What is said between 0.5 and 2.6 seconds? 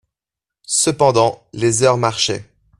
Cependant les heures marchaient.